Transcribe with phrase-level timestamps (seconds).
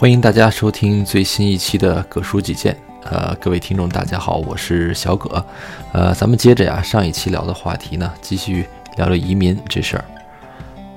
[0.00, 2.72] 欢迎大家收听最新一期的《葛书几见》。
[3.04, 5.44] 呃，各位听众，大家好，我是小葛。
[5.92, 8.64] 呃，咱们接着呀，上一期聊的话题呢，继续
[8.96, 10.04] 聊聊移民这事儿。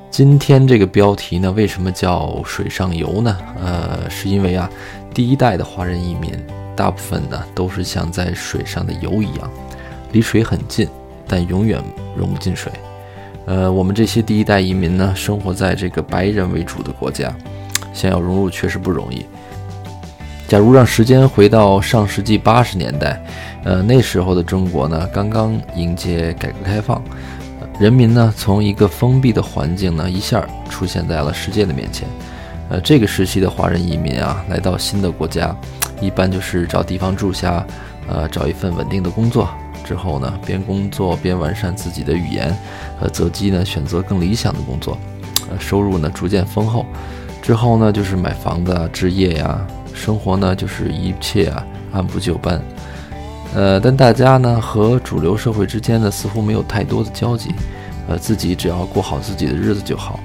[0.09, 3.37] 今天这个标题呢，为什么叫水上游呢？
[3.61, 4.69] 呃，是因为啊，
[5.13, 6.31] 第一代的华人移民，
[6.73, 9.51] 大部分呢都是像在水上的油一样，
[10.13, 10.87] 离水很近，
[11.27, 11.83] 但永远
[12.15, 12.71] 融不进水。
[13.47, 17.35] 呃，我们这些第一代移民呢，生活在这个白人为主的国家，
[17.93, 19.25] 想要融入确实不容易。
[20.47, 23.19] 假如让时间回到上世纪八十年代，
[23.63, 27.01] 呃，那时候的中国呢，刚刚迎接改革开放，
[27.79, 32.07] 人民呢从一个封闭的环境呢，一下出现在了世界的面前。
[32.69, 35.55] 呃，这个时期的华人移民啊，来到新的国家，
[36.01, 37.65] 一般就是找地方住下，
[38.07, 39.49] 呃，找一份稳定的工作，
[39.83, 42.55] 之后呢，边工作边完善自己的语言，
[42.99, 44.97] 呃，择机呢选择更理想的工作，
[45.49, 46.85] 呃，收入呢逐渐丰厚，
[47.43, 49.59] 之后呢就是买房子啊，置业呀。
[49.93, 52.59] 生活呢，就是一切啊按部就班，
[53.53, 57.51] 呃，但大家呢和主流社会之间呢似乎没有太多的交集，
[58.09, 60.19] 呃，自己只要过好自己的日子就好。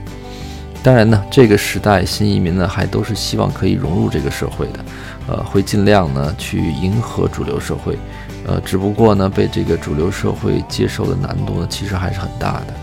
[0.82, 4.84] 当然呢，这个时代新移民呢还都是希望可以融入这个社会的，
[5.28, 7.98] 呃，会尽量呢去迎合主流社会，
[8.46, 12.74] 呃，只不过呢被这个主流社会接受的难度呢其实还是很大的。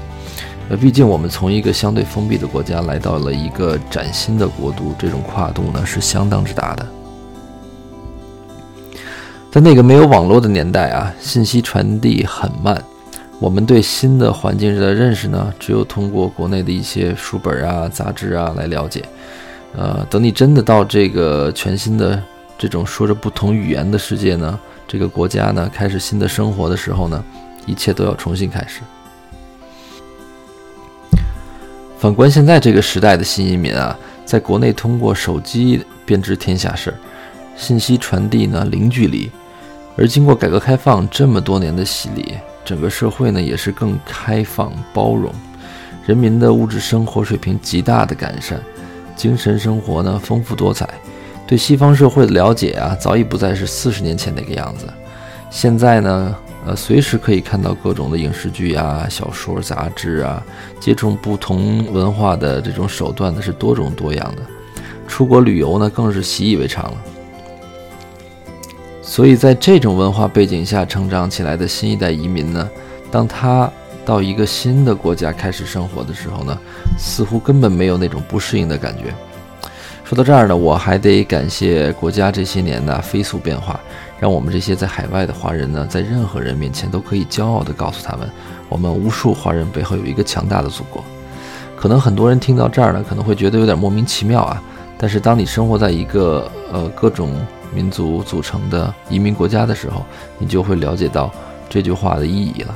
[0.67, 6.85] 呃，毕竟我们从一个相对封闭的国家来到了一个崭新的国度，这种跨度呢是相当之大的。
[9.52, 12.83] 在那个没有网络的年代啊，信息传递很慢，
[13.39, 19.03] 我们对新的环境的认识呢，只有通过国内的一些书本啊、杂志啊来了解。
[19.77, 22.21] 呃，等你真的到这个全新的
[22.58, 27.23] 这种说着不同语言的世界呢，这个国家呢开始新的生活的时候呢，
[27.67, 28.81] 一切都要重新开始。
[32.06, 36.94] 反观现在这个时代的新移民啊，在国内通过手机便知天下事，
[37.58, 39.31] 信息传递呢零距离，
[39.98, 45.33] 而经过改革开放这么多年的洗礼，整个社会呢也是更开放包容，
[46.05, 48.61] 人民的物质生活水平极大的改善，
[49.16, 50.87] 精神生活呢丰富多彩，
[51.48, 54.86] 对西方社会的了解啊早已不再是四十年前那个样子，
[55.49, 56.36] 现在呢。
[56.65, 60.43] 呃，随时可以看到各种的影视剧啊、小说、杂志啊，
[60.80, 64.42] 接触不同文化的这种手段呢是多种多样的。
[65.08, 66.98] 出国旅游呢更是习以为常了。
[69.04, 72.67] 所以在这种文化背景下成长起来的新一代移民呢，
[73.11, 73.71] 当他
[74.04, 76.58] 到一个新的国家开始生活的时候呢，
[76.98, 79.14] 似乎根本没有那种不适应的感觉。
[80.05, 83.80] 说到这儿呢，我还得感谢国家这些年的飞速变化。
[84.20, 88.30] 让我们这些在海外的华人呢，在任何人面前都可以骄傲地告诉他们，
[88.70, 91.04] 我们无数华人背后有一个强大的祖国。
[91.76, 94.61] 可能很多人听到这儿呢，可能会觉得有点莫名其妙啊。
[94.95, 97.33] 但是当你生活在一个呃各种
[97.73, 100.05] 民族组成的移民国家的时候，
[100.37, 101.32] 你就会了解到
[101.67, 102.76] 这句话的意义了。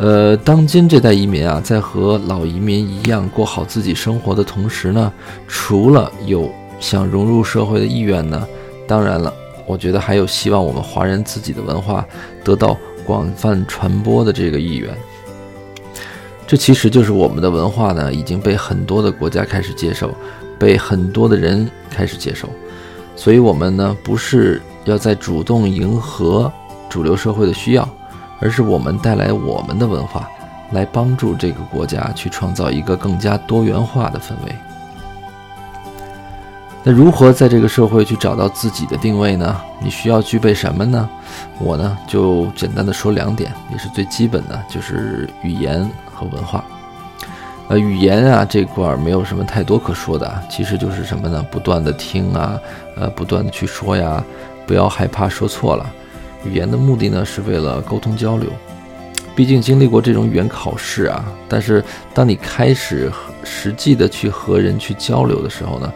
[0.00, 5.12] 呃，当今这代移民啊，在和老移民一样过好自己生活的同时呢，
[5.46, 6.50] 除了有
[6.80, 8.48] 想融入社会的意愿呢，
[8.88, 9.30] 当然了。
[9.66, 12.04] 我觉得还有希望我们华人自己的文化
[12.42, 14.90] 得到广泛传播的这个意愿，
[16.46, 20.14] 这其实就是我们的文化呢已经被很多的国家开始接受，
[20.58, 22.48] 被很多的人开始接受，
[23.14, 26.50] 所以我们呢不是要在主动迎合
[26.88, 27.86] 主流社会的需要，
[28.40, 30.28] 而是我们带来我们的文化，
[30.72, 34.54] 来帮助这个国家去创造一个更加多元化的氛围。
[36.82, 39.60] 那如何在这个社会去找到自己的定位呢？
[39.78, 41.06] 你需要具备什么呢？
[41.58, 46.64] 我呢就简单的说两点，也是最基本的，就是语言和文化。
[47.68, 51.44] 呃，语言啊这块儿没有什么太多可说的，其实就是什么呢？
[51.50, 52.58] 不断的听啊，
[52.96, 54.24] 呃，不断的去说呀，
[54.66, 55.84] 不要害怕说错了。
[56.44, 58.50] 语言的目的呢是为了沟通交流，
[59.34, 61.24] 毕竟经历过这种语言考试啊。
[61.48, 61.84] 但是
[62.14, 63.10] 当你开始
[63.44, 65.92] 实际的去和人去交流的时候呢？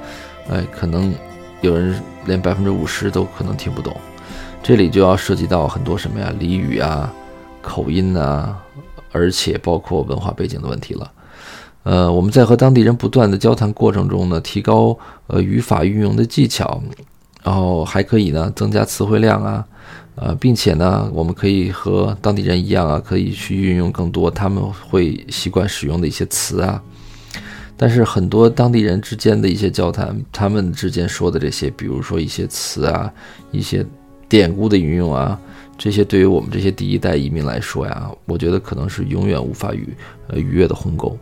[0.51, 1.15] 哎，可能
[1.63, 3.97] 有人连百分之五十都可能听不懂，
[4.63, 7.11] 这里就要涉及到很多什么呀，俚语啊、
[7.63, 8.55] 口音啊，
[9.11, 11.11] 而且包括文化背景的问题了。
[11.85, 14.99] 呃，我们在和当地人不断的交谈过程中呢，提高
[15.29, 16.83] 呃语法运用的技巧，
[17.43, 19.65] 然后还可以呢增加词汇量啊，
[20.17, 26.81] 呃，并且呢，我们可以和当地人一样啊，可以去运用更多他们会习惯使用的一些词啊。
[27.77, 33.13] 但是很多当地人之间的一些交谈，他们之间说的这些，比如说一些词啊，
[33.51, 33.85] 一些
[34.29, 35.37] 典故的运用啊，
[35.77, 39.89] 这些对于我们这些第一代移民来说呀，我觉得可能是永远无法与
[40.29, 41.19] 呃逾越的鸿沟。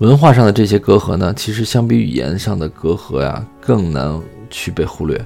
[0.00, 4.20] 文化上的这些隔阂呢，其实相比语言上的隔阂呀，更难
[4.50, 5.18] 去被忽略。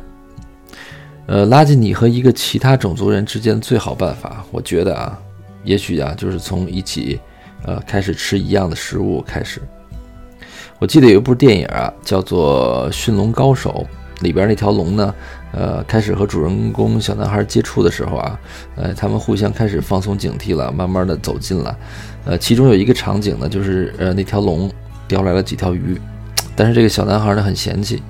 [1.26, 5.16] 呃，拉近你和一个其他种族人之间最好办法，我觉得啊，
[5.64, 7.20] 也许啊，就是从一起，
[7.64, 9.60] 呃，开始吃一样的食物开始。
[10.78, 13.86] 我记得有一部电影啊，叫做《驯龙高手》，
[14.24, 15.14] 里边那条龙呢，
[15.52, 18.40] 呃，开始和主人公小男孩接触的时候啊，
[18.76, 21.76] 呃，他们互相开始放松警惕了，慢慢的走近了。
[22.24, 24.70] 呃，其中有一个场景呢，就是呃那条龙
[25.06, 26.00] 叼来了几条鱼，
[26.56, 28.02] 但是这个小男孩呢很嫌弃，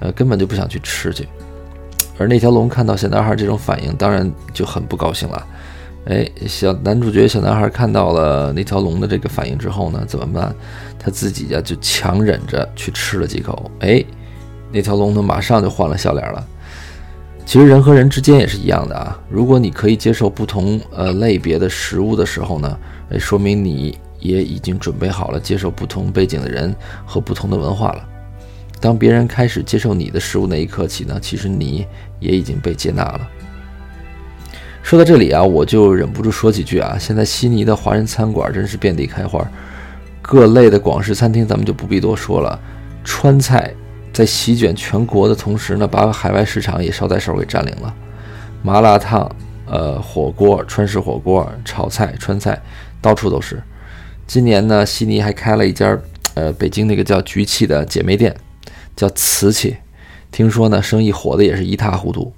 [0.00, 1.28] 呃根本就不想去吃去，
[2.18, 5.46] 而那条龙看到小男孩这种反应，当然就很不高兴了。
[6.06, 10.54] 哎，小男主角小男孩看到了那条龙的这个反应之后呢，怎么办？
[10.98, 14.04] 他自己呀就强忍着去吃了几口，哎，
[14.72, 16.46] 那条龙呢马上就换了笑脸了。
[17.44, 22.78] 其实人和人之间也是一样的啊，如果你可以接受不同呃类别的食物的时候呢。
[23.08, 26.74] 哎，说明你也已经准备好了接受不同背景的人
[27.04, 28.08] 和不同的文化了。
[28.80, 31.86] 当别人开始接受你的食物那一刻起呢，其实你
[32.20, 33.28] 也已经被接纳了。
[34.82, 36.96] 说到这里啊，我就忍不住说几句啊。
[36.98, 39.44] 现在悉尼的华人餐馆真是遍地开花，
[40.22, 42.60] 各类的广式餐厅咱们就不必多说了。
[43.02, 43.72] 川菜
[44.12, 47.94] 在席卷全国的同时呢，把海外市场也捎带手给占领了。
[48.62, 49.30] 麻辣烫、
[49.66, 52.60] 呃火锅、川式火锅、炒菜、川菜。
[53.02, 53.62] 到处都是。
[54.26, 55.96] 今年呢，悉尼还开了一家，
[56.34, 58.34] 呃，北京那个叫菊气的姐妹店，
[58.96, 59.76] 叫瓷器。
[60.32, 62.32] 听说呢，生意火的也是一塌糊涂。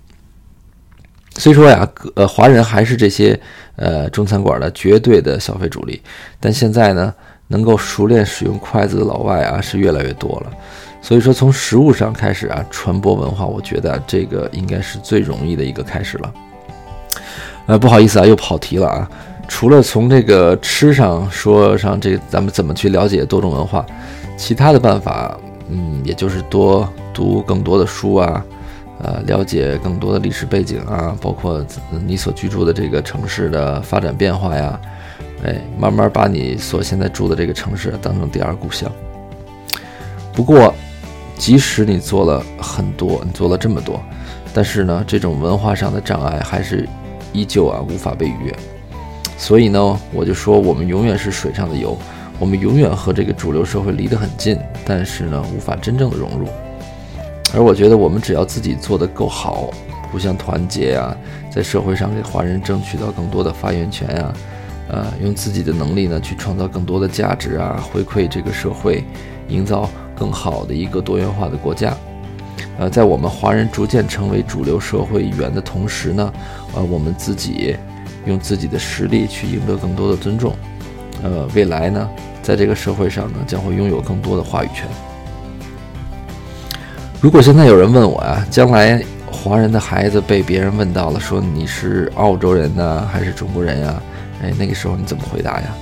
[1.37, 3.39] 虽说呀，呃，华人还是这些
[3.77, 6.03] 呃中餐馆的绝对的消费主力，
[6.41, 7.15] 但现在呢，
[7.47, 10.53] 能够熟练使用筷子的老外啊是越来越多了。
[11.01, 16.35] 所以说，从食物上开始啊，传播文化，我觉得这个应该是最容易的一个开始了。
[17.67, 19.09] 呃，不好意思啊，又跑题了啊。
[19.47, 23.87] 除了从这个吃上说上这，咱们怎么去了解多种文化？
[24.37, 25.39] 其他的办法，
[25.71, 28.45] 嗯，也就是多读更多的书啊，
[29.03, 31.65] 呃，了解更多的历史背景啊，包括
[32.07, 34.81] 你所居住的这个城市的发展变化呀，
[35.45, 38.91] 哎，慢慢把你所现在住的这个城市当成第二故乡。
[40.33, 40.73] 不过，
[41.37, 44.01] 即使你做了很多，你做了这么多，
[44.55, 46.89] 但是呢，这种文化上的障碍还是
[47.33, 48.57] 依旧啊无法被逾越。
[49.37, 51.97] 所以呢，我就说我们永远是水上的油，
[52.39, 56.47] 我们永远和这个主流社会离得很近，但是呢，无法真正的融入。
[57.53, 59.71] 而我觉得，我们只要自己做得够好，
[60.13, 61.17] 互相团结啊，
[61.51, 64.33] 在社会上给华人争取到更多的发言权呀，
[64.89, 69.03] 呃，用自己的能力呢去创造更多的价值啊，回馈这个社会，
[69.49, 71.93] 营造更好的一个多元化的国家。
[72.79, 76.33] 呃，在我们华人逐渐成为主流社会一员的同时呢，
[76.75, 77.77] 呃，我们自己。
[78.27, 80.55] 用自己的实力去赢得更多的尊重，
[81.23, 82.09] 呃，未来呢，
[82.43, 84.87] 在这个社会上呢，将会拥有更多的话语权。
[87.21, 94.03] 如果现在有人问我呀，将来华人的孩子被别人问到了，说你是澳洲人呢，还是中国人呀？
[94.41, 95.75] 哎，那个时候你怎么回答呀？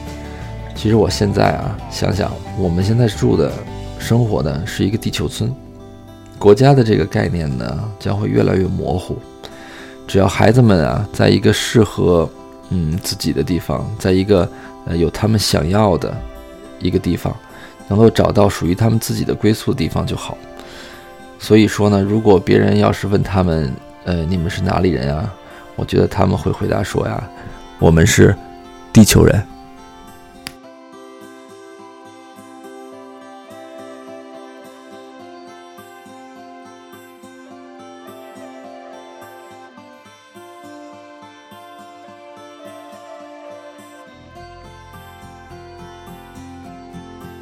[0.75, 3.53] 其实我现在啊，想想我们现在住的
[3.99, 5.55] 生活的是一个地球村，
[6.39, 9.19] 国家的这个概念呢，将会越来越模糊。
[10.07, 12.29] 只要孩子们啊，在一个适合
[12.71, 14.49] 嗯自己的地方，在一个
[14.87, 16.17] 呃有他们想要的
[16.81, 17.35] 一个地方，
[17.89, 20.37] 能够找到属于他们自己的归宿的地方就好。
[21.39, 23.73] 所以说呢，如果别人要是问他们，
[24.05, 25.33] 呃，你们是哪里人啊？
[25.77, 27.23] 我觉得他们会回答说呀，
[27.79, 28.35] 我们是
[28.93, 29.43] 地球人。